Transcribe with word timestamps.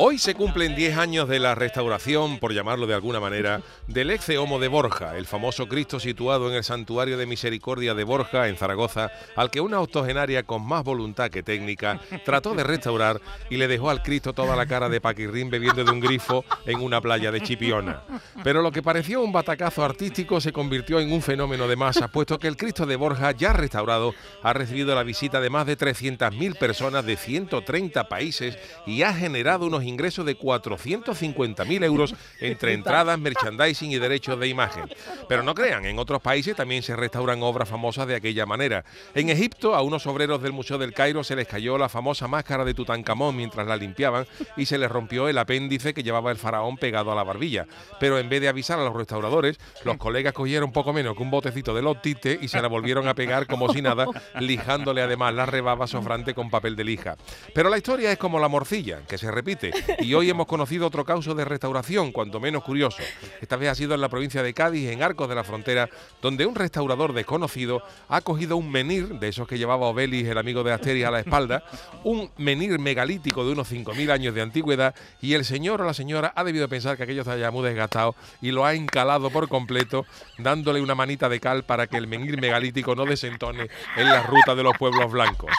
Hoy 0.00 0.18
se 0.18 0.36
cumplen 0.36 0.76
10 0.76 0.96
años 0.96 1.28
de 1.28 1.40
la 1.40 1.56
restauración, 1.56 2.38
por 2.38 2.54
llamarlo 2.54 2.86
de 2.86 2.94
alguna 2.94 3.18
manera, 3.18 3.62
del 3.88 4.12
ex 4.12 4.28
Homo 4.38 4.60
de 4.60 4.68
Borja, 4.68 5.16
el 5.18 5.26
famoso 5.26 5.66
Cristo 5.66 5.98
situado 5.98 6.48
en 6.48 6.54
el 6.54 6.62
Santuario 6.62 7.18
de 7.18 7.26
Misericordia 7.26 7.94
de 7.94 8.04
Borja, 8.04 8.46
en 8.46 8.56
Zaragoza, 8.56 9.10
al 9.34 9.50
que 9.50 9.60
una 9.60 9.80
octogenaria 9.80 10.44
con 10.44 10.64
más 10.64 10.84
voluntad 10.84 11.30
que 11.30 11.42
técnica 11.42 11.98
trató 12.24 12.54
de 12.54 12.62
restaurar 12.62 13.20
y 13.50 13.56
le 13.56 13.66
dejó 13.66 13.90
al 13.90 14.04
Cristo 14.04 14.32
toda 14.32 14.54
la 14.54 14.66
cara 14.66 14.88
de 14.88 15.00
paquirrín 15.00 15.50
bebiendo 15.50 15.82
de 15.82 15.90
un 15.90 15.98
grifo 15.98 16.44
en 16.64 16.80
una 16.80 17.00
playa 17.00 17.32
de 17.32 17.40
Chipiona. 17.40 18.04
Pero 18.44 18.62
lo 18.62 18.70
que 18.70 18.84
pareció 18.84 19.20
un 19.20 19.32
batacazo 19.32 19.84
artístico 19.84 20.40
se 20.40 20.52
convirtió 20.52 21.00
en 21.00 21.10
un 21.10 21.22
fenómeno 21.22 21.66
de 21.66 21.74
masa, 21.74 22.06
puesto 22.06 22.38
que 22.38 22.46
el 22.46 22.56
Cristo 22.56 22.86
de 22.86 22.94
Borja, 22.94 23.32
ya 23.32 23.52
restaurado, 23.52 24.14
ha 24.44 24.52
recibido 24.52 24.94
la 24.94 25.02
visita 25.02 25.40
de 25.40 25.50
más 25.50 25.66
de 25.66 25.76
300.000 25.76 26.56
personas 26.56 27.04
de 27.04 27.16
130 27.16 28.08
países 28.08 28.56
y 28.86 29.02
ha 29.02 29.12
generado 29.12 29.66
unos 29.66 29.87
ingreso 29.88 30.24
de 30.24 30.38
450.000 30.38 31.84
euros 31.84 32.14
entre 32.40 32.74
entradas, 32.74 33.18
merchandising 33.18 33.90
y 33.92 33.98
derechos 33.98 34.38
de 34.38 34.48
imagen. 34.48 34.84
Pero 35.28 35.42
no 35.42 35.54
crean, 35.54 35.84
en 35.86 35.98
otros 35.98 36.22
países 36.22 36.54
también 36.54 36.82
se 36.82 36.94
restauran 36.94 37.42
obras 37.42 37.68
famosas 37.68 38.06
de 38.06 38.14
aquella 38.14 38.46
manera. 38.46 38.84
En 39.14 39.30
Egipto, 39.30 39.74
a 39.74 39.82
unos 39.82 40.06
obreros 40.06 40.42
del 40.42 40.52
Museo 40.52 40.78
del 40.78 40.94
Cairo 40.94 41.24
se 41.24 41.36
les 41.36 41.48
cayó 41.48 41.78
la 41.78 41.88
famosa 41.88 42.28
máscara 42.28 42.64
de 42.64 42.74
Tutankamón 42.74 43.36
mientras 43.36 43.66
la 43.66 43.76
limpiaban 43.76 44.26
y 44.56 44.66
se 44.66 44.78
les 44.78 44.90
rompió 44.90 45.28
el 45.28 45.38
apéndice 45.38 45.94
que 45.94 46.02
llevaba 46.02 46.30
el 46.30 46.38
faraón 46.38 46.76
pegado 46.76 47.12
a 47.12 47.14
la 47.14 47.24
barbilla. 47.24 47.66
Pero 48.00 48.18
en 48.18 48.28
vez 48.28 48.40
de 48.40 48.48
avisar 48.48 48.78
a 48.78 48.84
los 48.84 48.94
restauradores, 48.94 49.58
los 49.84 49.96
colegas 49.96 50.32
cogieron 50.32 50.72
poco 50.72 50.92
menos 50.92 51.16
que 51.16 51.22
un 51.22 51.30
botecito 51.30 51.74
de 51.74 51.82
lotite 51.82 52.38
y 52.40 52.48
se 52.48 52.60
la 52.60 52.68
volvieron 52.68 53.08
a 53.08 53.14
pegar 53.14 53.46
como 53.46 53.72
si 53.72 53.82
nada, 53.82 54.06
lijándole 54.40 55.02
además 55.02 55.34
la 55.34 55.46
rebaba 55.46 55.86
sofrante 55.86 56.34
con 56.34 56.50
papel 56.50 56.76
de 56.76 56.84
lija. 56.84 57.16
Pero 57.54 57.70
la 57.70 57.78
historia 57.78 58.12
es 58.12 58.18
como 58.18 58.38
la 58.38 58.48
morcilla, 58.48 59.00
que 59.08 59.18
se 59.18 59.30
repite. 59.30 59.72
Y 60.00 60.14
hoy 60.14 60.30
hemos 60.30 60.46
conocido 60.46 60.86
otro 60.86 61.04
caso 61.04 61.34
de 61.34 61.44
restauración, 61.44 62.12
cuanto 62.12 62.40
menos 62.40 62.62
curioso. 62.64 63.02
Esta 63.40 63.56
vez 63.56 63.70
ha 63.70 63.74
sido 63.74 63.94
en 63.94 64.00
la 64.00 64.08
provincia 64.08 64.42
de 64.42 64.54
Cádiz, 64.54 64.90
en 64.90 65.02
Arcos 65.02 65.28
de 65.28 65.34
la 65.34 65.44
Frontera, 65.44 65.88
donde 66.22 66.46
un 66.46 66.54
restaurador 66.54 67.12
desconocido 67.12 67.82
ha 68.08 68.20
cogido 68.20 68.56
un 68.56 68.70
menir, 68.70 69.08
de 69.18 69.28
esos 69.28 69.48
que 69.48 69.58
llevaba 69.58 69.86
Obelis, 69.86 70.26
el 70.26 70.38
amigo 70.38 70.62
de 70.62 70.72
Asteris, 70.72 71.04
a 71.04 71.10
la 71.10 71.20
espalda, 71.20 71.64
un 72.04 72.30
menir 72.36 72.78
megalítico 72.78 73.44
de 73.44 73.52
unos 73.52 73.70
5.000 73.70 74.10
años 74.10 74.34
de 74.34 74.42
antigüedad, 74.42 74.94
y 75.20 75.34
el 75.34 75.44
señor 75.44 75.80
o 75.82 75.84
la 75.84 75.94
señora 75.94 76.32
ha 76.34 76.44
debido 76.44 76.68
pensar 76.68 76.96
que 76.96 77.02
aquello 77.02 77.22
está 77.22 77.36
ya 77.36 77.50
muy 77.50 77.64
desgastado 77.64 78.14
y 78.40 78.50
lo 78.50 78.64
ha 78.64 78.74
encalado 78.74 79.30
por 79.30 79.48
completo, 79.48 80.06
dándole 80.38 80.80
una 80.80 80.94
manita 80.94 81.28
de 81.28 81.40
cal 81.40 81.64
para 81.64 81.86
que 81.86 81.96
el 81.96 82.06
menir 82.06 82.40
megalítico 82.40 82.94
no 82.94 83.04
desentone 83.04 83.68
en 83.96 84.08
la 84.08 84.22
ruta 84.22 84.54
de 84.54 84.62
los 84.62 84.76
pueblos 84.76 85.10
blancos. 85.10 85.50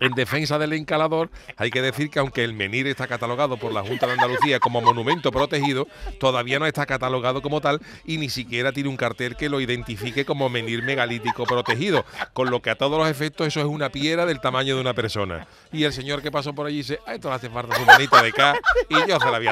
En 0.00 0.12
defensa 0.12 0.58
del 0.58 0.72
encalador, 0.74 1.30
hay 1.56 1.70
que 1.70 1.82
decir 1.82 2.10
que 2.10 2.18
aunque 2.18 2.44
el 2.44 2.52
menir 2.52 2.86
está 2.86 3.06
catalogado 3.06 3.56
por 3.56 3.72
la 3.72 3.82
Junta 3.82 4.06
de 4.06 4.12
Andalucía 4.12 4.60
como 4.60 4.80
monumento 4.80 5.32
protegido, 5.32 5.86
todavía 6.20 6.58
no 6.58 6.66
está 6.66 6.86
catalogado 6.86 7.42
como 7.42 7.60
tal 7.60 7.80
y 8.04 8.18
ni 8.18 8.28
siquiera 8.28 8.72
tiene 8.72 8.88
un 8.88 8.96
cartel 8.96 9.36
que 9.36 9.48
lo 9.48 9.60
identifique 9.60 10.24
como 10.24 10.48
menir 10.48 10.82
megalítico 10.82 11.44
protegido, 11.44 12.04
con 12.32 12.50
lo 12.50 12.60
que 12.60 12.70
a 12.70 12.76
todos 12.76 12.98
los 12.98 13.08
efectos 13.08 13.46
eso 13.46 13.60
es 13.60 13.66
una 13.66 13.90
piedra 13.90 14.26
del 14.26 14.40
tamaño 14.40 14.74
de 14.74 14.80
una 14.80 14.94
persona. 14.94 15.46
Y 15.72 15.84
el 15.84 15.92
señor 15.92 16.22
que 16.22 16.30
pasó 16.30 16.54
por 16.54 16.66
allí 16.66 16.78
dice, 16.78 16.98
a 17.06 17.14
esto 17.14 17.28
le 17.28 17.36
hace 17.36 17.48
falta 17.48 17.76
su 17.76 17.84
manita 17.84 18.22
de 18.22 18.28
acá 18.28 18.54
y 18.88 18.94
yo 19.08 19.18
se 19.18 19.30
la 19.30 19.38
voy. 19.38 19.46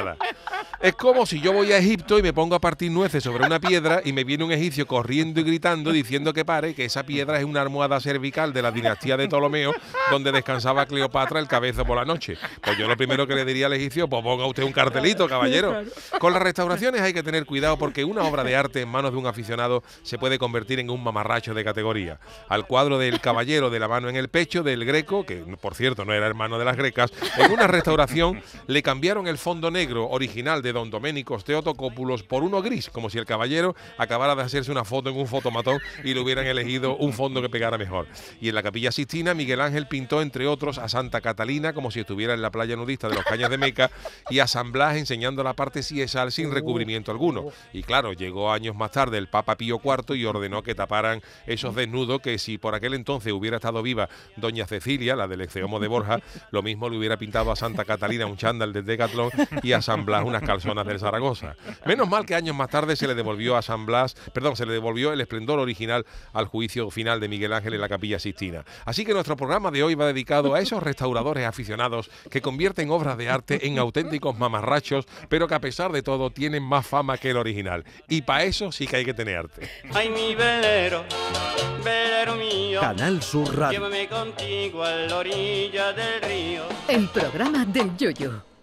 Es 0.81 0.95
como 0.95 1.25
si 1.27 1.41
yo 1.41 1.53
voy 1.53 1.73
a 1.73 1.79
Egipto 1.79 2.19
y 2.19 2.23
me 2.23 2.33
pongo 2.33 2.55
a 2.55 2.61
partir 2.61 2.91
nueces 2.91 3.23
sobre 3.23 3.47
una 3.47 3.61
piedra 3.61 4.03
y 4.05 4.12
me 4.12 4.25
viene 4.25 4.45
un 4.45 4.53
egipcio 4.53 4.87
corriendo 4.87 5.41
y 5.41 5.45
gritando 5.45 5.93
diciendo 5.93 6.33
que 6.33 6.45
pare, 6.45 6.75
que 6.75 6.85
esa 6.85 7.05
piedra 7.05 7.39
es 7.39 7.45
una 7.45 7.62
almohada 7.62 8.01
cervical 8.01 8.53
de 8.53 8.62
la 8.62 8.71
dinastía 8.71 9.17
de 9.17 9.29
Ptolomeo, 9.29 9.73
donde 10.11 10.33
descansaba 10.33 10.87
Cleopatra 10.87 11.41
el 11.41 11.49
cabeza 11.49 11.85
por 11.85 11.97
la 11.97 12.05
noche. 12.05 12.37
Pues 12.62 12.77
yo 12.77 12.89
lo 12.89 12.97
primero 12.97 13.27
que 13.27 13.35
le 13.35 13.45
diría 13.45 13.67
al 13.67 13.73
egipcio, 13.75 14.09
pues 14.09 14.23
ponga 14.23 14.47
usted 14.47 14.62
un 14.62 14.73
cartelito, 14.73 15.29
caballero. 15.29 15.83
Con 16.19 16.33
las 16.33 16.43
restauraciones 16.43 17.01
hay 17.01 17.12
que 17.12 17.23
tener 17.23 17.47
cuidado 17.47 17.79
porque 17.79 18.05
una 18.05 18.23
obra 18.25 18.45
de 18.45 18.56
arte 18.56 18.81
en 18.81 18.89
manos 18.89 19.12
de 19.12 19.19
un 19.19 19.27
aficionado 19.27 19.83
se 20.03 20.19
puede 20.19 20.39
convertir 20.39 20.81
en 20.81 20.91
un 20.91 21.03
mamarracho 21.03 21.55
de 21.55 21.65
categoría. 21.65 22.19
Al 22.49 22.67
cuadro 22.67 22.99
del 22.99 23.21
caballero 23.21 23.71
de 23.71 23.79
la 23.79 23.89
mano 23.89 24.09
en 24.09 24.17
el 24.17 24.29
pecho 24.29 24.62
del 24.62 24.85
greco, 24.85 25.25
que 25.25 25.37
por 25.61 25.75
cierto 25.75 26.05
no 26.05 26.12
era 26.12 26.27
hermano 26.27 26.59
de 26.59 26.65
las 26.65 26.77
grecas, 26.77 27.12
en 27.39 27.53
una 27.53 27.67
restauración 27.67 28.43
le 28.67 28.83
cambiaron 28.83 29.27
el 29.27 29.39
fondo 29.39 29.71
negro 29.71 30.09
original 30.09 30.62
de 30.64 30.72
don 30.72 30.91
Doménico 30.91 31.38
Teotocópulos 31.38 32.22
por 32.22 32.42
uno 32.42 32.62
gris, 32.62 32.88
como 32.91 33.10
si 33.10 33.19
el 33.19 33.26
caballero 33.26 33.76
acabara 33.98 34.34
de 34.34 34.42
hacerse 34.42 34.72
una 34.72 34.84
foto 34.84 35.10
en 35.10 35.16
un 35.16 35.28
fotomatón 35.28 35.78
y 36.02 36.14
le 36.14 36.20
hubieran 36.20 36.47
elegido 36.47 36.97
un 36.97 37.12
fondo 37.12 37.42
que 37.42 37.48
pegara 37.48 37.78
mejor. 37.78 38.08
Y 38.41 38.48
en 38.48 38.54
la 38.54 38.62
capilla 38.62 38.91
Sistina, 38.91 39.34
Miguel 39.34 39.60
Ángel 39.60 39.86
pintó, 39.86 40.22
entre 40.22 40.47
otros, 40.47 40.78
a 40.78 40.88
Santa 40.88 41.20
Catalina 41.20 41.72
como 41.72 41.91
si 41.91 42.00
estuviera 42.00 42.34
en 42.34 42.42
la 42.42 42.50
playa 42.50 42.76
nudista 42.76 43.08
de 43.08 43.16
los 43.16 43.25
Cañas 43.25 43.50
de 43.50 43.58
Meca 43.58 43.91
y 44.30 44.38
a 44.38 44.47
San 44.47 44.72
Blas 44.72 44.97
enseñando 44.97 45.44
la 45.44 45.52
parte 45.52 45.82
ciesal 45.82 46.32
sin 46.32 46.50
recubrimiento 46.50 47.10
alguno. 47.10 47.46
Y 47.72 47.82
claro, 47.82 48.12
llegó 48.12 48.50
años 48.50 48.75
más 48.75 48.91
tarde 48.91 49.19
el 49.19 49.28
Papa 49.28 49.56
Pío 49.56 49.81
IV 49.84 50.16
y 50.16 50.25
ordenó 50.25 50.62
que 50.62 50.75
taparan 50.75 51.22
esos 51.46 51.75
desnudos 51.75 52.20
que 52.20 52.38
si 52.38 52.58
por 52.58 52.75
aquel 52.75 52.94
entonces 52.94 53.32
hubiera 53.32 53.56
estado 53.56 53.82
viva 53.82 54.08
doña 54.36 54.66
Cecilia, 54.66 55.14
la 55.14 55.28
del 55.28 55.42
Exeomo 55.42 55.78
de 55.78 55.88
Borja, 55.88 56.20
lo 56.50 56.62
mismo 56.62 56.88
le 56.88 56.98
hubiera 56.98 57.19
pintado 57.19 57.52
a 57.52 57.56
Santa 57.56 57.84
Catalina 57.84 58.26
un 58.26 58.36
chándal 58.36 58.72
de 58.72 58.82
Decathlon 58.82 59.31
y 59.62 59.72
a 59.72 59.82
San 59.82 60.04
Blas 60.04 60.25
unas 60.25 60.42
calzonas 60.54 60.87
del 60.87 61.00
Zaragoza. 61.00 61.56
Menos 61.84 62.09
mal 62.09 62.25
que 62.25 62.37
años 62.37 62.54
más 62.54 62.70
tarde 62.70 62.94
se 62.94 63.09
le 63.09 63.15
devolvió 63.15 63.56
a 63.56 63.62
San 63.62 63.87
Blas, 63.87 64.15
perdón, 64.32 64.54
se 64.54 64.66
le 64.66 64.72
devolvió 64.72 65.12
el 65.12 65.20
esplendor 65.20 65.59
original 65.59 66.06
al 66.32 66.47
juicio 66.47 66.91
final 66.91 67.19
de 67.19 67.28
Miguel 67.28 67.53
Ángel 67.53 67.75
en 67.75 67.81
la 67.81 67.88
Capilla 67.88 68.19
Sistina. 68.20 68.64
Así 68.84 69.04
que 69.04 69.12
nuestro 69.12 69.37
programa 69.37 69.72
de 69.72 69.82
hoy 69.82 69.97
va 69.97 70.06
dedicado 70.06 70.54
a 70.54 70.60
esos 70.60 70.81
restauradores 70.82 71.44
aficionados 71.47 72.09
que 72.31 72.41
convierten 72.41 72.91
obras 72.91 73.19
de 73.19 73.28
arte 73.28 73.66
en 73.66 73.78
auténticos 73.78 74.38
mamarrachos, 74.38 75.06
pero 75.28 75.48
que 75.48 75.54
a 75.54 75.60
pesar 75.60 75.91
de 75.91 76.03
todo 76.03 76.31
tienen 76.31 76.62
más 76.62 76.87
fama 76.87 77.19
que 77.19 77.31
el 77.31 77.37
original. 77.37 77.84
Y 78.09 78.22
para 78.22 78.44
eso 78.44 78.70
sí 78.70 78.87
que 78.87 78.97
hay 78.97 79.04
que 79.04 79.14
tener 79.14 79.38
arte. 79.38 79.69
Ay, 79.93 80.09
mi 80.09 80.37
velero, 80.37 81.04
velero 81.82 82.37
mío, 82.37 82.81
Canal 82.81 83.20
Sur 83.22 83.56
Radio. 83.56 83.81
llévame 83.81 84.09
contigo 84.09 84.84
a 84.84 84.91
la 84.93 85.16
orilla 85.16 85.93
del 85.93 86.22
río. 86.22 86.62
El 86.88 87.09
programa 87.09 87.64
del 87.64 87.97
Yoyo. 87.97 88.53